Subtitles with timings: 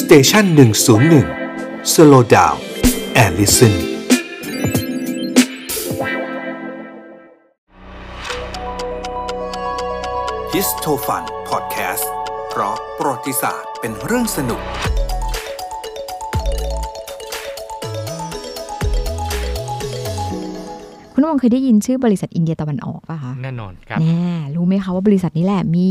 [0.00, 1.26] station หนึ่งศูนย์หนึ่ง
[1.92, 3.74] slow down and listen
[10.52, 12.10] Histofun Podcast
[12.48, 14.60] เพราะประวัติศาสตร์เป็นเรื่องสนุก
[21.12, 25.88] คุณน้ำมนต์เคยได้ยินชื่อบริษัทอินเดียตะวันออกป่ะคะ แน่นอนครับ แน่รู้ไหมคะว่าบริษัทนี้แหละมี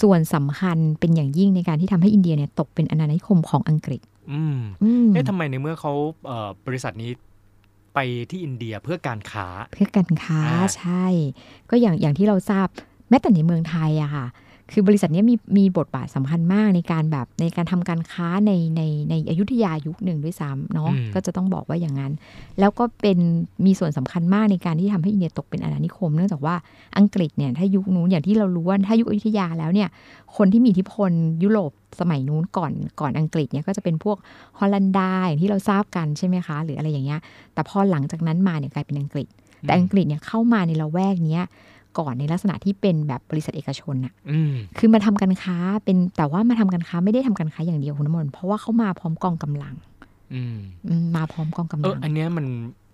[0.00, 4.00] ส่วนสำคัญเป็นอย่างยิ่งในการที่ทำให้อินเดียเนี่ยตกเป็นอาณานิคมของอังกฤษ
[4.32, 5.92] อืมอืมเอ๊ะทำไมในเมื่อเขา
[6.26, 7.10] เอ่อบริษัทนี้
[7.94, 7.98] ไป
[8.30, 11.06] ที่อินเดียเพื่อการค้า เพื่อการค้าอ่าใช่
[11.70, 12.66] ก็อย่างอย่างที่เราทราบ
[13.08, 14.26] แม้แต่ในเมืองไทยอะค่ะ
[14.72, 22.12] คือบริษัทเนี้ยมีมีบทบาทสำคัญมากในการแบบในการทำการค้าในในในอยุธยายุคหนึ่งด้วยซ้ำเนาะอืมก็จะต้องบอกว่าอย่างนั้น
[22.60, 23.18] แล้วก็เป็น
[23.66, 26.54] มีส่วนสำคัญมากในการที่ทำให้อินเดียตกเป็นอาณานิคม เนื่องจากว่า
[26.98, 29.88] อังกฤษเนี่ยถ้ายุคนู้นอย่างที่เรารู้ว่าถ้ายุคอยุธยาแล้วเนี่ย
[30.36, 31.10] คนที่มีอิทธิพล
[31.42, 34.16] ยุโรปสมัยนู้นก่อนก่อนอังกฤษเนี่ยก็จะเป็นพวก
[34.58, 37.20] ฮอลแลนดาอย่างที่เราทราบกันใช่ไหมคะ หรืออะไรอย่างเงี้ย
[37.54, 39.26] แต่พอหลังจากนั้นมาเนี่ยกลายเป็นอังกฤษ
[39.62, 41.46] แต่อังกฤษเนี่ยเข้ามาในละแวกเนี้ย
[41.98, 49.74] ก่อนในลักษณะที่เป็นแบบบริษัทเอกชนอะอืมคือมาทำการค้าเป็นแต่ว่ามาทำการค้าไม่ได้ทำการค้าอย่างเดียวคุณน้ำมนต์เพราะว่าเขามาพร้อมกองกำลัง
[50.34, 52.46] อืมอืมมาพร้อมกองกำเอลัองอันเนี้ยมัน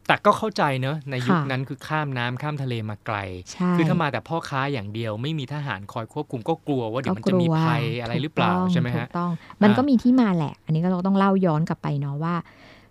[0.09, 3.17] แต่ก็เข้าใจเนอะในยุคค่ะนั้นคือข้ามน้ำข้ามทะเลมาไกล
[3.53, 9.31] ใช่คือถ้ามาแต่พ่อค้าอย่างเดียว ไม่มีทหารคอยควบคุมก็กลัวว่าเดี๋ยวมันจะมีก็กลัวภัยอะไรหรือเปล่าถูกต้องใช่ไหมถูฮะกต้อง
[9.63, 12.35] มันอ่าก็มีที่มาแหละ อันนี้ก็เราต้องเล่าย้อนกลับไปเนาะว่า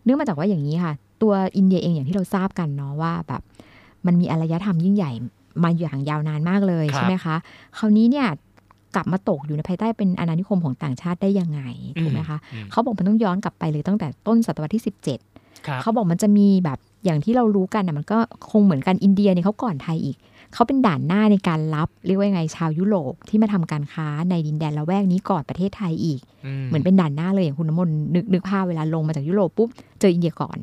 [0.04, 3.42] เนื่องมาจากว่าอย่างนี้ค่ะ ตัวอินเดียเองอย่างที่เราทราบกันเนาะว่าแบบ
[4.06, 5.12] มันมีอารยธรรมยิ่งใหญ่
[5.64, 7.36] มาอย่างยาวนานมากเลยครับใช่ไหมคะ
[7.78, 8.28] คราวนี้เนี่ย
[8.96, 11.62] กลับมาตกอยู่ในภายใต้เป็นอาณานิคมของต่างชาติได้ยังไง
[12.02, 14.84] ถูกไหมคะอืมเขาบอกมันต้องย้อนกลับไปเลยตั้งแต่ต้นศตวรรษที่
[15.26, 18.18] 17ครับเขาบอกมันจะมีแบบอย่างที่เรารู้กันนะมันก็
[18.52, 20.18] คงเหมือนกันอินเดียเนี่ยเขาก่อนไทยอีก
[20.54, 26.20] เขาเป็นด่านหน้าในการรับเรียกว่ายังไงชาวยุโรปที่มาทำการค้าในดินแดนละแวกนี้ก่อนประเทศไทยอีก
[26.68, 30.58] เหมือนเป็นด่านหน้าเลยอย่างคุณน้ำมนต์นึกนึกภาพเวลาลงมาจากยุโรปปุ๊บเจออินเดียก่อน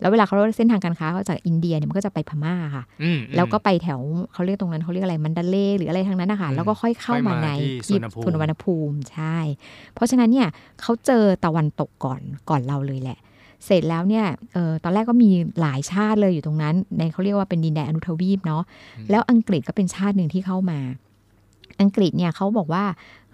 [0.00, 4.00] แล้วเวลาเขาเส้นทางการค้าเขาจากอินเดียเนี่ยมันก็จะไปพม่าค่ะอืมแล้วก็ไปแถว
[4.32, 7.50] เขาเรียกตรงนั้นเขาเรียกอะไรมันดาเล่หรืออะไรทางนั้นนะคะอืมแล้วก็ค่อยเข้ามาค่อยมาใน
[7.86, 9.36] ที่สุวรรณภูมิสุวรรณภูมิใช่
[9.94, 10.48] เพราะฉะนั้นเนี่ย
[10.80, 12.20] เขาเจอตะวันตกก่อน
[12.50, 13.18] ก่อนเราเลยแหละ
[13.64, 15.30] เสร็จแล้วเนี่ยเออตอนแรกก็มี
[15.60, 18.62] หลายชาติเลยอยู่ตรงนั้น ในเขาเรียกว่าเป็นดินแดนอนุทวีปเนาะ
[19.10, 20.80] แล้วอังกฤษก็เป็นชาติหนึ่งที่เข้ามา
[21.80, 22.84] อังกฤษเนี่ยเขาบอกว่า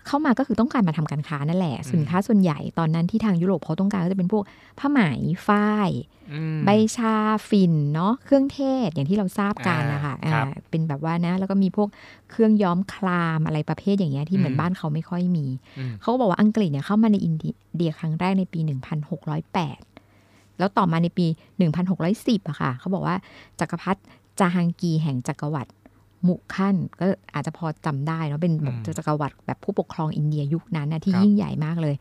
[0.06, 4.44] เข้ามาก็คือต้องการมาทำการค้านั่นแหละ สินค้าส่วนใหญ่ตอนนั้นที่ทางยุโรปเขาต้องการก็จะเป็นพวก
[4.78, 5.00] ผ้าไหม
[5.46, 5.90] ฝ้าย
[6.32, 7.14] อืมใบชา
[7.48, 11.88] ฝิ่นเนาะเครื่องเทศอย่างที่เราทราบกันอ่านนะคะครับอ่าเป็นแบบว่านะแล้วก็มีพวก
[12.30, 15.46] เครื่องย้อมคลามอะไรประเภทอย่างเงี้ยที่เหมือนอืมบ้านเขาไม่ค่อยมี
[15.78, 17.34] อืมเขาก็บอกว่าอังกฤษเนี่ยเข้ามาในอิน
[17.76, 18.60] เดียครั้งแรกในปี
[19.38, 21.26] 1608 แล้วต่อมาในปี
[21.86, 23.16] 1610อะค่ะเขาบอกว่า
[23.60, 24.00] จักรพรรดิ
[24.38, 25.70] จาฮังกีแห่งจักรวรรดิ
[26.26, 31.94] มุขันก็อาจจะพอจำได้เนาะเป็นแบบอืมจักรวรรดิแบบผู้ปกครองอินเดียยุคนั้นนะที่ครับยิ่งใหญ่มากเลย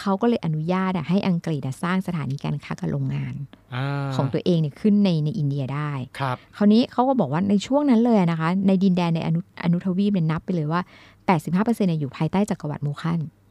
[0.00, 3.86] เขาก็เลยอนุญาตอะให้อังกฤษอะสร้างสถานีการค้ากับโรงงานา
[4.16, 10.80] ของตัวเองเนี่ยขึ้นในในอินเดียได้ครับคราวนี้เขาก็บอกว่าในช่วงนั้นเลยนะคะ ในดินแดนในอนุอนุทวีปเนี่ยนับไปเลยว่า
[11.26, 13.43] 85%เนี่ยอยู่ภายใต้จักรวรรดิมูคันอืม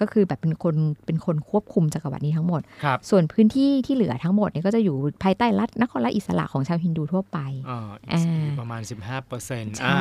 [0.00, 0.74] ก็คือแบบเป็นคน
[1.06, 7.80] เป็นคนควบคุมจักรวรรดินี้ทั้งหมดครับส่วนพื้นที่ที่เหลือทั้งหมดเนี่ยก็จะอยู่ภายใต้รัฐนครรัฐอิสระของชาวฮินดูทั่วไปอ่า
[8.12, 8.22] อ่า
[8.60, 9.98] ประมาณ 15เปอร์เซ็นต์ใช่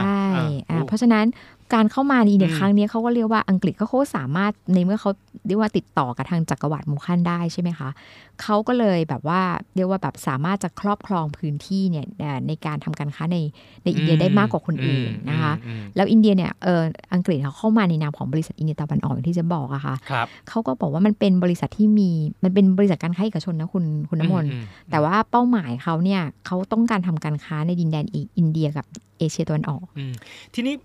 [0.69, 1.25] อ่าเพราะฉะนั้น
[1.74, 5.12] การเข้ามาในอินเดียอืมครั้งนี้เขาก็เรียกว่าอังกฤษก็เขาสามารถในเมื่อเขา
[5.48, 7.90] เรียกว่าติดต่อกับทางจักรวรรดิมูคันได้ใช่ไหมคะ
[8.42, 9.42] เขาก็เลยแบบว่า
[9.76, 13.38] เรียกว่าแบบสามารถจะครอบครองพื้นที่เนี่ยเอ่อในการทำการค้าใน
[13.84, 16.82] ในอินเดียได้มากกว่าคนอื่นนะคะอืมแล้วอินเดียเนี่ยเออ
[17.14, 22.09] อังกฤษเขาเข้ามาในนามของบริษัทอินเดียตะวันออกอย่างที่จะบอกอะค่ะครับเขาก็บอกว่ามันเป็นบริษัทที่มี
[22.44, 28.86] มันเป็นบริษัทการค้าเอกชนนะคุณคุณน้ำมนต์อือืแต่ว่าเป้าหมายเขาเนี่ยเขาต้องการทำการค้าในดินแดนอิอินเดียกับ
[29.20, 30.14] เอเชียตะวันออกอืม
[30.53, 30.76] ทีนี้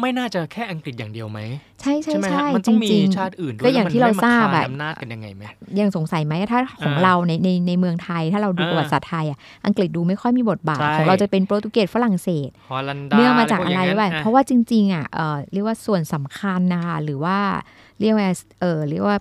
[0.00, 1.40] ไม่น่าจะแค่อังกฤษอย่างเดียวไหม
[1.80, 17.38] ใช่ใช่ไหมฮะใช่มันจต้องมีริงชาติอื่นด้วยก็อย่างที่เราทราบอะอะอำนาจกันยังไงไหมๆยังสงสัยไหมถ้าของอ่าเราในในในเมืองไทย ถ้าเราดูอ่าประวัติศาสตร์ไทยอะอังกฤษดูไม่ค่อยมีบทบาทใช่ของเราจะเป็นโปรตุเกสฝรั่งเศสฮอลันดาเนื่องมาจากอะไรพวรู้ย่งป่ะนั้นเพราะว่าจริง ๆอะเออเรียกว่าส่วนสำคัญนะคะหรือว่า
[18.00, 19.16] เรียกว่าเออเรียกว่า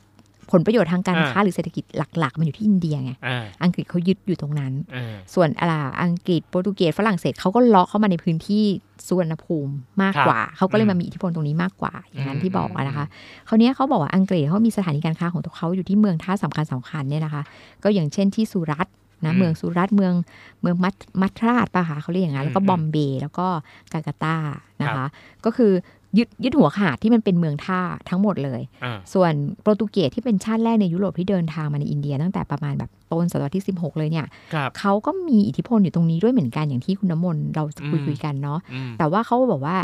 [0.51, 1.83] ผลประโยชน์ทางการค้าหรือเศรษฐกิจ
[2.19, 8.63] หลัก ๆ มันอยู่ที่อินเดียไงอ่าอังกฤษเขายึดอยู่ตรงนั้นอ่าส่วนอะไรอังกฤษโปรตุเกสฝรั่งเศสเขาก็เลาะเข้ามาในพื้นที่
[9.07, 13.05] สุวรรณภูมิมากกว่า เขาก็เลยมามีอิทธิพลตรงนี้มากกว่า อย่างนั้นที่บอกอะนะคะ
[13.47, 17.41] คราวเนี้ยเขาบอกว่าอังกฤษเขามีสถานีการค้าของตัวเขาอยู่ที่เมืองท่าสำคัญสำคัญเนี่ยนะคะ
[17.83, 18.93] ก็อย่างเช่นที่สุรัตน์
[19.25, 20.13] นะเมืองสุรัตน์เมือง
[20.61, 23.47] เมืองมัตมัทราชป่ะคะเขาเรียกอย่างนั้นแล้วก็บอมเบย์แล้วก็
[23.91, 24.37] กาลกัตตา
[24.81, 25.05] นะคะ
[25.45, 25.71] ก็คือ
[26.17, 39.77] ยึดยึดหัวหาดที่มันเป็นเมืองท่าทั้งหมดเลยอ่าส่วนโปรตุเกสที่เป็นชาติแรกในยุโรปที่เดินทางมาในอินเดียตั้งแต่ประมาณแบบต้นศตวรรษที่ 16 เลยเนี่ยครับเขาก็มีอิทธิพลอยู่ตรงนี้ด้วยเหมือนกันอย่างที่คุณน้ำมนต์เราคุยอืมคุยกันเนาะอืมแต่ว่าเขาบอกว่า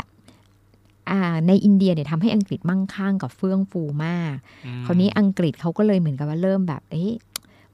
[1.10, 4.34] อ่าในอินเดียเนี่ยทำให้อังกฤษมั่งคั่งกับเฟื่องฟูมาก
[4.66, 7.12] อืมคราวนี้อังกฤษเขาก็เลยเหมือนกับว่าเริ่มแบบเอ๊ะ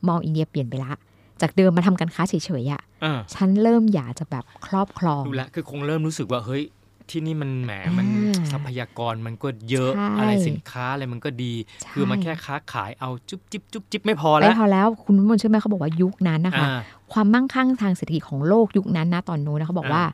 [0.08, 0.92] มองอินเดียเปลี่ยนไปละ
[1.40, 6.62] จากเดิมมาทำการค้าเฉยๆอะ่ะอ่าฉันเริ่มอยากจะแบบครอบครอง ดูแลวคือคงเริ่มรู้สึกว่า เฮ้ย
[7.10, 11.52] ที่นี่มันแหมมันอ่าทรัพยากรมันก็เยอะใช่อะไรสินค้าอะไรมันก็ดี
[11.82, 16.80] ใช่คือมันแค่ค้าขายเอาจุ๊บจิ๊บจุ๊บจิ๊บไม่พอไม่แล้วพอแล้วคุณมนต์เชื่อไหมเขาบอกว่ายุคนั้นนะคะอ่า
[17.12, 20.04] ความมั่งคั่งทางเศรษฐกิจของโลกยุคนั้นนะตอนนู้นนะเขาบอกอ่าว่า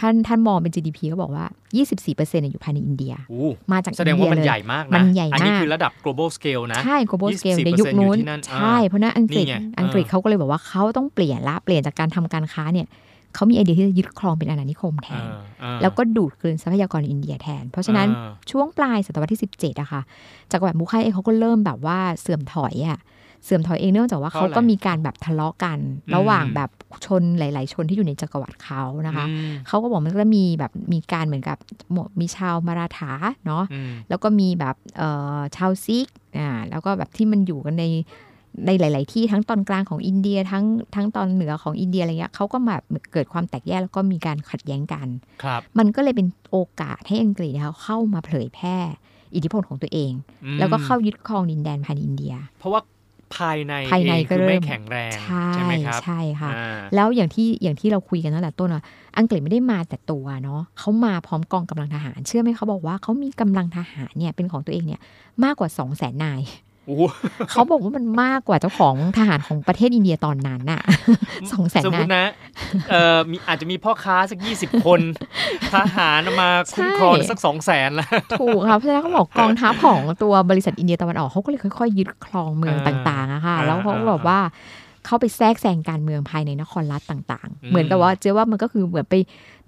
[0.00, 1.44] ท่านท่านมองเป็น GDP เขาบอกว่า
[1.86, 12.86] 24%เนี่ยอยู่ภายในอินเดียโอ้มาจากแสดงว่ามันอิเยเลยใหญ่มากนะ มันใหญ่อันี้มากคือระดับ global scale นะ ใช่ global scale 24%ในยุคนู้นอยู่ที่นั่นใช่อ่าเพราะฉะนั้นอังกฤษนี่ไงอังกฤษเออเขาก็เลยบอกว่าเขาต้องเปลี่ยนละ เปลี่ยนจากการทำการค้าเนี่ย
[13.34, 15.28] เขามีไอเดียที่จะยึดครองเป็นอาณานิคมแทอ่าน
[15.62, 20.02] อ่าแล้วก็ดูดกลืนทรัพยากรอินเดียแทน เพราะฉะนั้นอ่าช่วงปลายศตวรรษที่ 17อะค่ะ
[20.52, 23.00] จักรวรรดิมุฆายเองเขาก็เริ่มแบบว่าเสื่อมถอยอะ
[23.44, 26.70] เสื่อมถอยเองเนื่องจากว่าเพราะเขาอะไรก็มีการแบบทะเลาะกันอืมระหว่างแบบ
[27.06, 31.56] ชนหลาย ๆ ชนที่อยู่ในจักรวรรดิเขานะคะอืมเขาก็บอกมันก็จะมีแบบมีการเหมือนกับ
[32.20, 33.12] มีชาวมาราถา
[33.46, 36.06] เนาะอืมแล้วก็มีแบบเอ่อชาวซิก
[36.38, 37.84] อ่าแล้วก็แบบที่มันอยู่กันใน
[38.66, 40.64] ในหลาย ๆ ที่ทั้งตอนกลางของอินเดียทั้ง
[40.94, 42.82] ทั้งตอนเหนือของอินเดียอะไรเงี้ยเขาก็แบบ
[43.12, 45.08] เกิดความแตกแยกแล้วก็มีการขัดแย้งกัน
[45.42, 48.76] ครับมันก็เลยเป็นโอกาสให้อังกฤษเขาเข้ามาเผยแพร่
[49.34, 50.12] อิทธิพลของตัวเอง
[50.44, 52.80] อืมแล้วก็เข้ายึดครองดินแดนภายในอินเดีย เพราะว่า
[53.36, 58.82] ภายในภายในเองก็คือเริ่ไม่มแข็งแรงใช่ใช่ไหมครับใช่ค่ะอ่าแล้วอย่างที่อย่างที่เราคุยกันตั้งแต่ต้นว่า
[59.18, 65.00] อังกฤษไม่ได้มาแต่ตัวเนาะเขามาพร้อมกองกำลังทหาร เชื่อไหมเขาบอกว่าเขามีกำลังทหารเนี่ยเป็นของตัวเองเนี่ย
[65.44, 66.71] มากกว่า 2 0 0แสนนายโอ้โห
[67.50, 70.82] เขาบอกว่ามันมากกว่าเจ้าของทหารของประเทศอินเดียตอนนั้นน่ะ
[71.52, 72.24] สองแสนสมมนายตินะ
[72.90, 75.00] เอ่อมีอาจจะมีพ่อค้าสักยี่สิบคน
[75.74, 78.08] ทหารมาคุ้มครองใช่สักสองแสนแล้ว
[78.40, 84.40] ถูกค่ะเพราะฉะนั้นเขาบอกกองทัพของตัวบริษัทอินเดียตะวันออกเขาก็เลยค่อยๆยึดครองเมืองอ่าต่างๆอะค่ะอ่าแล้วเขาก็แบบว่า
[85.06, 89.14] เข้าไปแทรกแซงการเมืองภายในนครรัฐต่างอืๆมเหมือนกับว่าเจ๊ว่ามันก็คือเหมือนไป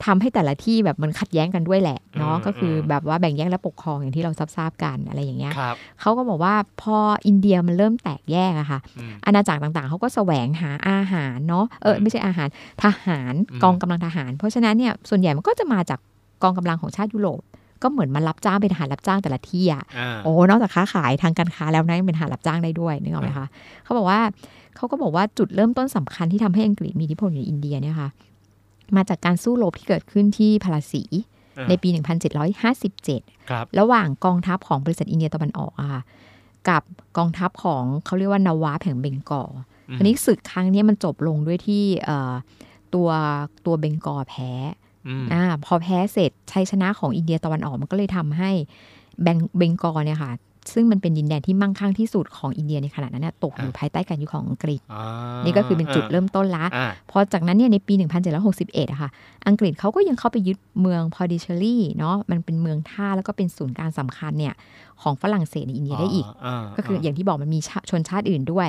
[0.04, 6.96] ทำให้แต่ละที่แบบมันขัดแย้งกันด้วยแหละเนาะอืมก็คืออมแบบว่าแบ่งแยกและปกครองอย่างที่เราทราบๆกันอะไรอย่างเงี้ยครับเขาก็บอกว่าพอ
[7.26, 12.48] อินเดียมันเริ่มแตกแยกอะค่ะอืมอาณาจักรต่างๆเขาก็แสวงหาอาหารเนาะเอออืมไม่ใช่อาหาร
[12.82, 15.98] ทหารอืมกองกำลังทหาร เพราะฉะนั้นเนี่ยส่วนใหญ่มันก็จะมาจาก
[16.42, 17.42] กองกำลังของชาติยุโรป
[17.82, 23.46] ก็เหมือนมารับจ้างเป็นทหารรับจ้างแต่ละที่อะอ่าโอ้ นอกจากค้าขายทางการค้าแล้วนะยังเป็นทหารรับจ้างได้ด้วยนึกออกไหมคะ
[23.84, 24.20] เขาบอกว่า
[24.76, 28.10] เขาก็บอกว่าจุดเริ่มต้นสำคัญที่ทำให้อังกฤษมีอิทธิพลอยู่ในอินเดียเนี่ยค่ะ
[28.96, 31.02] มาจากการสู้รบที่เกิดขึ้นที่พาราสี
[31.58, 31.88] อ่าในปี
[32.48, 36.02] 1757ครับระหว่างกองทัพของบริษัทอินเดียตะวันออกอะค่ะ
[36.68, 36.82] กับ
[37.18, 39.48] กองทัพของเขาเรียกว่านาวาแห่งเบงกอล
[39.88, 42.32] อืมอันนี้ศึกครั้งเนี้ยมันจบลงด้วยที่เอ่อ
[42.94, 43.08] ตัว
[43.66, 44.50] ตัวเบงกอลแพ้
[45.08, 48.50] อืมอ่าพอแพ้เสร็จชัยชนะของอินเดียตะวันออกมันก็เลยทำให้
[49.22, 50.32] แบงเบงกอลเนี่ยค่ะ
[50.72, 55.04] ซึ่งมันเป็นดินแดนที่มั่งคั่งที่สุดของอินเดียในขณะนั้นนะตกอยู่ภายใต้การยึดของอังกฤษอ่า
[55.44, 59.10] นี่ก็คือเป็นจุดเริ่มต้นละอ่าพอจากนั้นเนี่ยในปี 1761อะค่ะ
[59.48, 64.54] อังกฤษเขาก็ยังเข้าไปยึดเมืองพอดิเชอรี่เนาะมันเป็นเมืองท่าแล้วก็เป็นศูนย์กลารสำคัญเนี่ย
[65.02, 68.68] ของฝรั่งเศสในอินเดียได้อีกาก็คืออย่างที่บอกมันมีชาชนชาติอื่นด้วย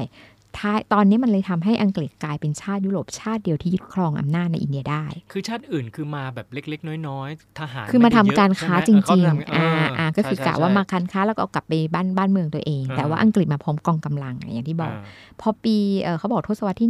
[0.60, 9.70] ท้ายตอนนี้มันเลยทำให้อังกฤษกลายเป็นชาติยุโรปชาติเดียวที่ยึดครองอำนาจในอินเดียได้ คือชาติอื่นคือมาแบบเล็ก ๆ น้อยๆทหารคือมาทำไได้เยะการค้าใช่จไหมริงเขทำๆอ่า
[10.00, 14.98] อ่าก็คือกะว่ามาใช่การค้าแล้วก็เอากลับไปบ้านบ้านเมืองตัวเองอ่าแต่ว่าอังกฤษมาพร้อมกองกำลังอย่างที่บอกา
[15.42, 16.90] พอปีเอ่อเขาบอกทศวรรษที่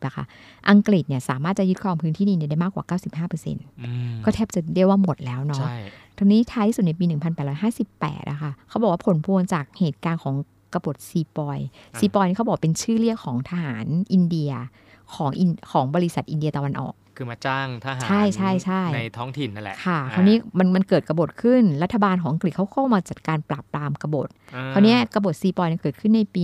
[0.00, 0.24] 1850อะค่ะ
[0.70, 2.84] อังกฤษเนี่ยสามารถจะยึดครองพื้นที่นี้ได้มากกว่า
[3.28, 5.76] 95%อืมก็แทบจะเรียกว่าหมดแล้วเนาะใช่
[6.18, 7.04] ทีนี้ท้ายที่สุดในปี
[7.68, 10.34] 1858อะค่ะเขาบอกว่าผลพวงจากเหตุการณ์ของ
[10.74, 11.58] กบฏซีปอย
[11.92, 14.50] อ่าซีปอยนี่เขาบอกเป็นชื่อเรียกของทหารอินเดีย
[15.14, 26.42] ของอินของบริษัทอินเดียตะวันออก คือมาจ้างทหารใช่ใช่ใช่ในท้องถิ่นนั่นแหละค่ะอ่คราวนี้มันมันเกิดกบฏขึ้น รัฐบาลของอังกฤษเขาเข้ามาจัดการปราบปรามกบฏอ่คราวเนี้ยกบฏซีปอยเนี่ยเกิดขึ้นในปี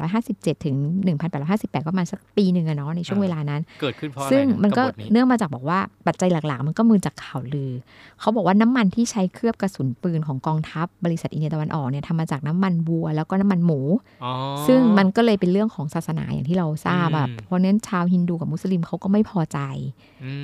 [0.00, 0.76] 1857 ถึง
[1.24, 7.72] 1858 ก็ประมาณสักปีหนึ่งอะเนาะในช่วงเวลานั้น เกิดขึ้นเพราะอะไรซึ่งมันก็บฏนี้เนื่องมาจากบอกว่าปัจจัยหลักๆ มันก็มือจากข่าวลือ
[8.20, 13.80] เขาบอกว่าน้ำมันที่ใช้เคลือบกระสุนปืนของกองทัพบริษัทอินเดียตะวันออกเนี่ยทำมาจากน้ำมันวัว แล้วก็น้ำมันหมู
[14.24, 14.32] อ๋อ
[14.66, 19.58] ซึ่งมันก็เลยเป็นเรื่องของศาสนาอย่างที่เราทราบแบบอืมเพราะฉะนั้นชาวฮินดูกับมุสลิมเขาก็ไม่พอใจ
[19.93, 19.93] อืม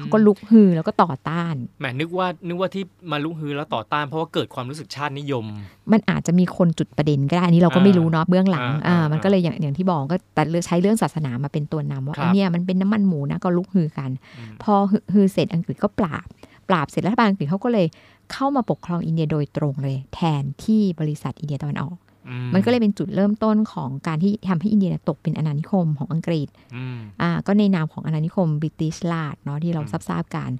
[0.00, 5.44] เขาก็ลุกฮือแล้วก็ต่อต้านแหมนึกว่านึกว่าที่มาลุกฮือแล้วต่อต้าน เพราะว่าเกิดความรู้สึกชาตินิยม
[5.92, 16.26] มันอาจจะมีคนจุดประเด็นก็ได้อันนี้เราก็ไม่รู้เนาะเบื้องหลังอ่าอ่าอ่ามันก็เลยอย่างอย่างที่บอกก็แต่เลือกใช้เรื่องศาสนามาเป็นตัวนำว่าครับอันเนี้ยมันเป็นน้ำมันหมูนะก็ลุกฮือกันอืมพอฮือฮือเสร็จอังกฤษก็ปราบ
[16.68, 17.86] ปราบเสร็จรัฐบาลอังกฤษเขาก็เลย
[18.32, 22.09] เข้ามาปกครองอินเดียโดยตรงเลย แทนที่บริษัทอินเดียตะวันออกอื
[22.54, 30.50] มันก็เลยเป็นจุดเริ่มต้นของการที่ทำให้อินเดียเนี่ยตกเป็นอาณานิคมของอังกฤษอืมอ่าก็ในนามของอาณานิคมบริติชราชเนาะที่เราอืมทราบทราบๆกัน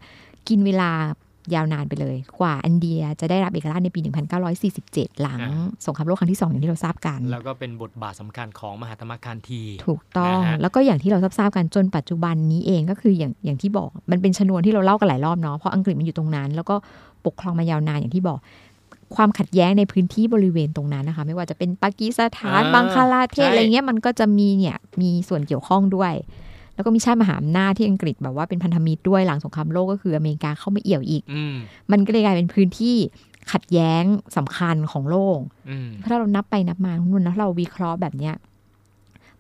[0.49, 0.91] กินเวลา
[1.55, 4.01] ยาวนานไปเลย กว่าอินเดียจะได้รับเอกราชในปี
[4.61, 16.75] 1947 หลังอ่าสงครามโลกครั้งที่สองอย่างที่เราทราบกัน แล้วก็เป็นบทบาทสำคัญของมหาธรรมคานที ถูกต้องนะฮะแล้วก็อย่างที่เราทราบๆกันจนปัจจุบันนี้เองก็คืออย่างอย่างที่บอก มันเป็นชนวนที่เราเล่ากันหลายรอบเนาะเพราะอังกฤษมันอยู่ตรงนั้น แล้วก็
[17.27, 18.39] ปกครองมายาวนานอย่างที่บอก
[19.17, 26.13] ความขัดแย้งในพื้นที่บริเวณตรงนั้นนะคะ ไม่ว่าจะเป็นปากีสถานอ่าบังคลาเทศใช่อะไรเงี้ยมันก็จะมีเนี่ยมีส่วนเกี่ยวข้องด้วย
[26.75, 31.57] แล้วก็มีชาติมหาอำนาจที่อังกฤษแบบว่าเป็นพันธมิตรด้วยหลังสงครามโลกก็คืออเมริกาเข้ามาเอี่ยวอีกอืม
[31.91, 32.97] มันก็เลยกลายเป็นพื้นที่
[33.53, 34.05] ขัดแย้ง
[34.37, 35.39] สำคัญของโลก
[35.71, 38.35] อืมถ้าเรานับไปนับมาคุณนุ่นนะถ้าเราวิเคราะห์แบบเนี้ย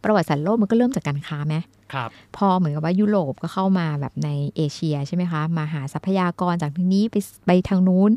[0.04, 1.54] ประวัติศาสตร์โลกมันก็เริ่มจากการค้าไหม
[1.92, 8.10] ครับ พอเหมือนกับว่ายุโรปก็เข้ามาแบบในเอเชียใช่ไหมคะ มาหาทรัพยากรจากทางนี้ไปไปทางนู้น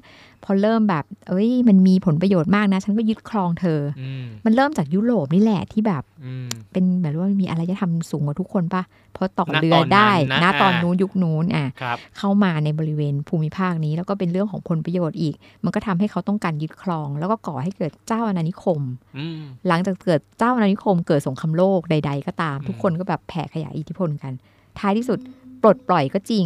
[0.44, 8.84] พอเริ่มแบบ เอ้ย มันมีผลประโยชน์มากนะ ฉันก็ยึดครองเธออืมมันเริ่มจากยุโรปนี่แหละที่แบบอืมเป็นแบบว่ามีอารยธรรมสูงกว่าทุกคนปะ
[9.14, 18.82] เพราะต่อณเรือตอนนั้นได้นะนะตอนอ่านู้นยุคนู้นอะครับเข้ามาในบริเวณภูมิภาคนี้ แล้วก็เป็นเรื่องของผลประโยชน์อีก มันก็ทำให้เขาต้องการยึดครอง แล้วก็ก่อให้เกิดเจ้าอาณานิคม
[19.18, 24.34] อืมหลังจากเกิดเจ้าอาณานิคม เกิดสงครามโลกใด ๆ ก็ตามอืมทุกคนก็แบบแผ่ขยายอิทธิพลกัน
[24.80, 25.20] ท้ายที่สุด
[25.62, 26.46] ปลดปล่อยก็จริง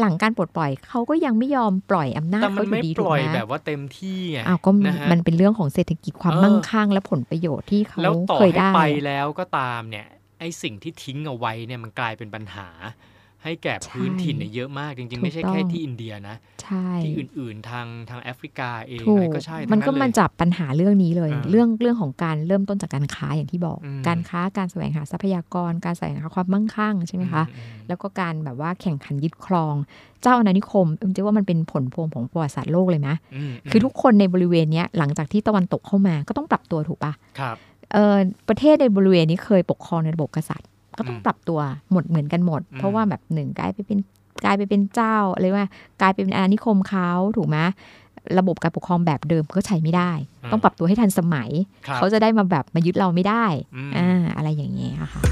[0.00, 10.06] หลังการปลดปล่อยเขาก็ยังไม่ยอมปล่อยอำนาจแต่มัเขานอไม่ยู่ดีปถูกล่อยไหมแบบว่าเต็มที่ไงอ้าวก็นะฮะมันเป็นเรื่องของเศรษฐกิจความเออมั่งคั่งและผลประโยชน์ที่เขาแล้วต่อเคยให้ได้ไปแล้วก็ตามเนี่ย
[10.40, 12.68] ไอสิ่งที่ทิ้งเอาไว้เนี่ยมันกลายเป็นปัญหา
[13.44, 29.74] ให้แก่พื้นถิ่นเนี่ยเยอะมากจริง ๆ ไม่ใช่แค่ที่อินเดียนะใช่ที่อื่นๆทางทางแอฟริกาเองถูอะไรกก็ใช่ มันก็ทั้งมาเลยจับปัญหาเรื่องนี้เลยอ่าเรื่องเรื่องของการเริ่มต้นจากการค้าอย่างที่บอกอืมการค้าการแสวงหาทรัพยากร การแสวงหาความมั่งคั่งใช่ไหมคะอืมแล้วก็การแบบว่าแข่งขันยึดครอง
[30.22, 37.56] เจ้าอาณานิคมเอ็มจะว่ามันเป็นผลพวงของประวัติศาสตร์โลกเลยนะอืมคือทุกคนในบริเวณเนี้ยหลังจากที่ตะวันตกเข้ามาก็ต้องปรับตัวถูกปะครับ
[37.92, 38.16] เออ
[38.48, 41.60] ประเทศในบริเวณนี้เคยปกครองในระบบกษัตริย์ ก็ต้องอืมปรับตัว
[41.92, 43.98] หมดเหมือนกันหมดอืมเพราะว่าแบบหนึ่งกลายไปเป็น
[44.44, 45.68] กลายไปเป็นเจ้าอะไรว่า
[46.00, 47.58] กลายไปเป็นอาณานิคมเขาถูกไหม
[48.38, 50.12] ระบบการปกครองแบบเดิมก็ใช้ไม่ได้
[50.52, 51.50] ต้องปรับตัวให้ทันสมัย
[51.86, 53.44] ครับเขาจะได้มาแบบมายึดเราไม่ได้
[53.76, 55.22] อืมอ่าอะไรอย่างเงี้ยค่ะ